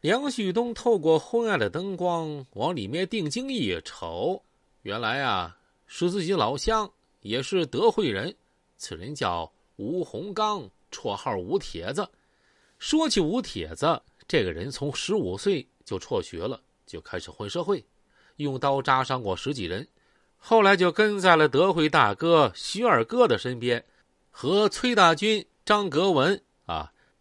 [0.00, 4.42] 梁旭东透过昏暗的灯光往里面定睛一瞅，
[4.80, 8.34] 原来啊是自己老乡，也是德惠人。
[8.78, 12.08] 此人叫吴洪刚，绰号吴铁子。
[12.78, 17.84] 说起吴铁子，这个人从十五岁就辍学了，就开始混社会，
[18.36, 19.86] 用刀扎伤过十几人。
[20.38, 23.84] 后来就跟在了德惠大哥徐二哥的身边，
[24.30, 26.42] 和崔大军、张格文。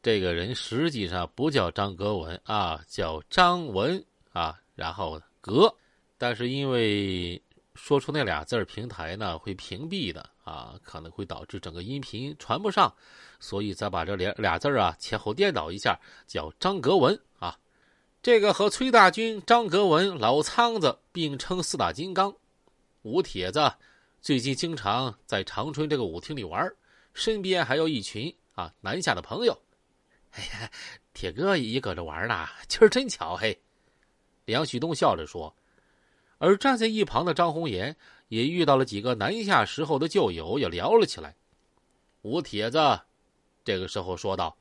[0.01, 5.73] 这个人实际上不叫张格文啊，叫张文啊，然后格，
[6.17, 7.41] 但是因为
[7.75, 12.93] 说出那俩字平台呢会屏蔽的啊，可能会导致整个音频传不上，
[13.41, 17.57] 所以再把这俩俩字啊前后颠倒一下，叫张格文啊。
[18.21, 22.33] 这个和崔大军、张格文、老苍子并称四大金刚。
[23.01, 23.71] 吴铁子
[24.21, 26.69] 最近经常在长春这个舞厅里玩，
[27.13, 29.57] 身边还有一群啊南下的朋友。
[30.31, 30.71] 哎呀，
[31.13, 33.59] 铁哥也搁这玩呢，今儿真巧嘿！
[34.45, 35.55] 梁旭东笑着说。
[36.37, 37.93] 而站在一旁的张红岩
[38.29, 41.35] 也遇到了几个南下时候的旧友，也聊了起来。
[42.21, 42.77] 吴铁子
[43.65, 44.57] 这个时候说道：“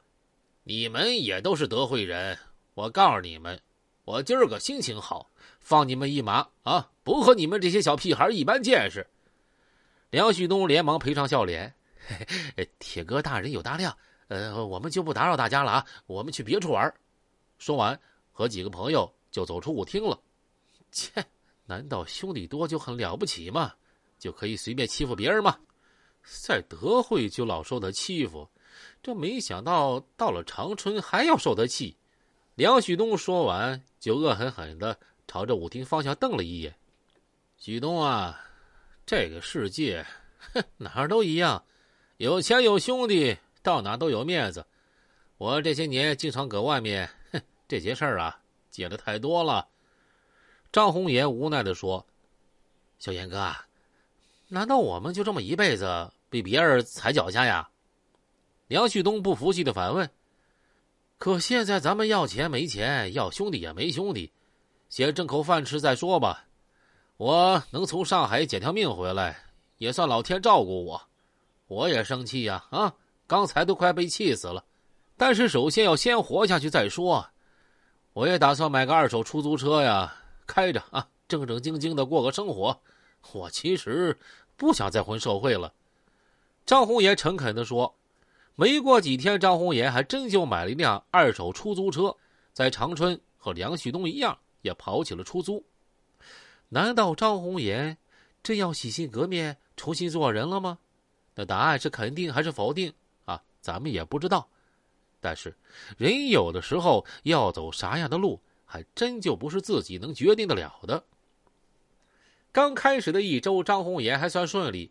[0.64, 2.36] 你们也都是德惠人，
[2.74, 3.60] 我告诉你们，
[4.04, 6.90] 我今儿个心情好，放你们一马啊！
[7.04, 9.06] 不和你们这些小屁孩一般见识。”
[10.10, 11.72] 梁旭东连忙赔上笑脸
[12.80, 13.96] ：“铁哥大人有大量。”
[14.28, 15.86] 呃，我们就不打扰大家了啊！
[16.06, 16.94] 我们去别处玩。
[17.58, 17.98] 说完，
[18.30, 20.18] 和几个朋友就走出舞厅了。
[20.92, 21.24] 切，
[21.66, 23.74] 难道兄弟多就很了不起吗？
[24.18, 25.58] 就可以随便欺负别人吗？
[26.44, 28.48] 在德惠就老受他欺负，
[29.02, 31.96] 这没想到到了长春还要受他气。
[32.54, 36.76] 梁旭东说完，就恶狠狠的朝着舞厅方向瞪了一眼。
[37.56, 38.38] 旭东啊，
[39.06, 40.04] 这个世界，
[40.52, 41.64] 哼，哪儿都一样，
[42.18, 43.38] 有钱有兄弟。
[43.62, 44.64] 到哪都有面子，
[45.36, 49.68] 我这些年经常搁外面，哼，这些事儿啊，见的太多了。
[50.70, 52.06] 张红岩无奈的说
[52.98, 53.54] ：“小严哥，
[54.48, 57.68] 难道我们就这么一辈子被别人踩脚下呀？”
[58.68, 60.10] 梁旭东不服气的反问
[61.18, 64.30] ：“可现在咱们要钱没钱，要兄弟也没兄弟，
[64.90, 66.44] 先挣口饭吃再说吧。
[67.16, 69.44] 我能从上海捡条命回来，
[69.78, 71.02] 也算老天照顾我。
[71.66, 72.94] 我也生气呀，啊！”
[73.28, 74.64] 刚才都快被气死了，
[75.16, 77.24] 但是首先要先活下去再说。
[78.14, 80.12] 我也打算买个二手出租车呀，
[80.46, 82.80] 开着啊，正正经经的过个生活。
[83.32, 84.18] 我其实
[84.56, 85.72] 不想再混社会了。
[86.64, 87.94] 张红岩诚恳的说。
[88.60, 92.12] 没过几天，张红岩还真就买了一辆二手出租车，
[92.52, 95.64] 在长春和梁旭东一样，也跑起了出租。
[96.68, 97.96] 难道张红岩
[98.42, 100.76] 真要洗心革面，重新做人了吗？
[101.36, 102.92] 那答案是肯定还是否定？
[103.60, 104.48] 咱们也不知道，
[105.20, 105.54] 但是
[105.96, 111.04] 人有的时候要走啥样的路，还真就不是自己能决定得了的。
[112.52, 114.90] 刚开始的一周，张红岩还算顺利，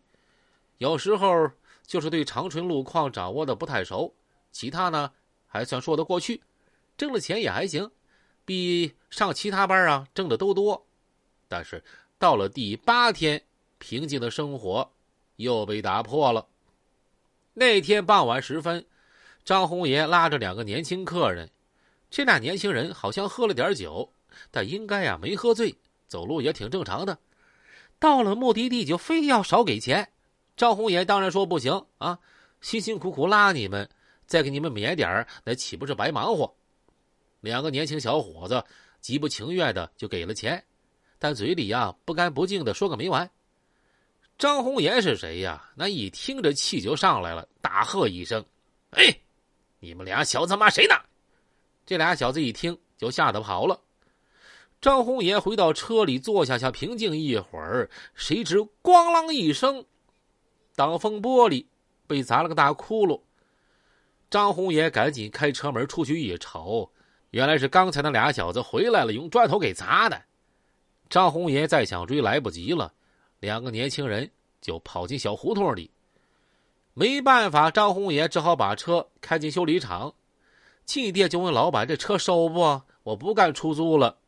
[0.78, 1.50] 有时候
[1.86, 4.14] 就是对长春路况掌握的不太熟，
[4.52, 5.12] 其他呢
[5.46, 6.42] 还算说得过去，
[6.96, 7.90] 挣了钱也还行，
[8.44, 10.86] 比上其他班啊挣的都多。
[11.48, 11.82] 但是
[12.18, 13.42] 到了第八天，
[13.78, 14.90] 平静的生活
[15.36, 16.46] 又被打破了。
[17.58, 18.86] 那天傍晚时分，
[19.44, 21.50] 张红爷拉着两个年轻客人，
[22.08, 24.12] 这俩年轻人好像喝了点酒，
[24.52, 25.76] 但应该呀没喝醉，
[26.06, 27.18] 走路也挺正常的。
[27.98, 30.08] 到了目的地就非要少给钱，
[30.56, 32.20] 张红爷当然说不行啊，
[32.60, 33.90] 辛辛苦苦拉你们，
[34.24, 36.54] 再给你们免点那岂不是白忙活？
[37.40, 38.62] 两个年轻小伙子
[39.00, 40.64] 极不情愿的就给了钱，
[41.18, 43.28] 但嘴里呀不干不净的说个没完。
[44.38, 45.68] 张红岩是谁呀？
[45.74, 48.42] 那一听这气就上来了，大喝一声
[48.90, 49.12] ：“哎，
[49.80, 50.94] 你们俩小子骂谁呢？”
[51.84, 53.80] 这俩小子一听就吓得跑了。
[54.80, 59.84] 张红岩回到车里坐下，想平静一会儿，谁知咣啷一声，
[60.76, 61.66] 挡风玻璃
[62.06, 63.20] 被砸了个大窟窿。
[64.30, 66.88] 张红岩赶紧开车门出去一瞅，
[67.30, 70.22] 原来是刚才那俩小子回来了，用砖头给砸的。
[71.10, 72.92] 张红岩再想追来不及了。
[73.40, 74.30] 两个年轻人
[74.60, 75.90] 就跑进小胡同里，
[76.94, 80.12] 没办法，张红爷只好把车开进修理厂。
[80.84, 82.80] 进店就问老板：“这车收不？
[83.02, 84.18] 我不干出租了。”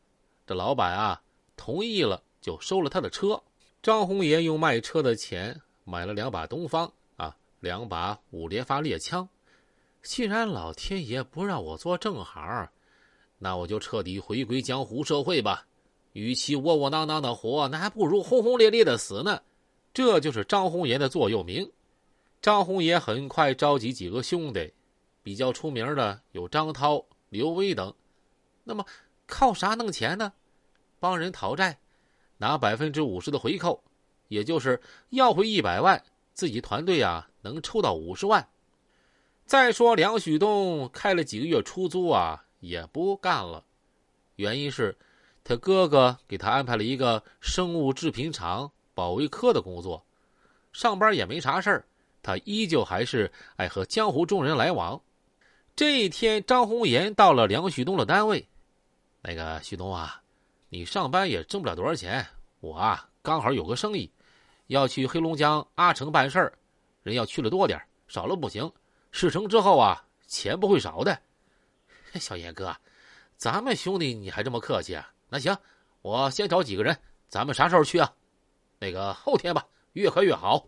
[0.47, 1.21] 这老板啊
[1.57, 3.41] 同意了，就收了他的车。
[3.81, 9.27] 张红爷用卖车的钱买了两把东方啊，两把五连发猎枪。
[10.03, 12.69] 既然老天爷不让我做正行，
[13.37, 15.67] 那我就彻底回归江湖社会吧。
[16.13, 19.41] 与其窝窝囊囊的活，那还不如轰轰烈烈的死呢。
[19.93, 21.69] 这就是张红岩的座右铭。
[22.41, 24.73] 张红岩很快召集几个兄弟，
[25.21, 27.93] 比较出名的有张涛、刘威等，
[28.63, 28.85] 那么
[29.27, 30.33] 靠啥弄钱呢？
[30.99, 31.77] 帮人讨债，
[32.37, 33.83] 拿百分之五十的回扣，
[34.27, 36.03] 也就是要回一百万，
[36.33, 38.47] 自己团队啊能抽到五十万。
[39.45, 43.63] 再说梁旭东开了几个月出租啊，也不干了，
[44.37, 44.97] 原因是，
[45.43, 50.05] 他哥哥给他安排了一个生物制品厂保卫科的工作，
[50.71, 51.85] 上班也没啥事儿，
[52.21, 55.01] 他依旧还是爱和江湖中人来往。
[55.75, 58.47] 这一天，张红岩到了梁旭东的单位，
[59.21, 60.21] 那个旭东啊，
[60.69, 62.25] 你上班也挣不了多少钱，
[62.59, 64.11] 我啊刚好有个生意，
[64.67, 66.53] 要去黑龙江阿城办事儿，
[67.01, 68.71] 人要去了多点少了不行。
[69.11, 71.19] 事成之后啊，钱不会少的。
[72.19, 72.75] 小严哥，
[73.35, 75.11] 咱们兄弟你还这么客气啊？
[75.33, 75.57] 那行，
[76.01, 76.97] 我先找几个人，
[77.29, 78.13] 咱们啥时候去啊？
[78.79, 80.67] 那个后天吧，越快越好。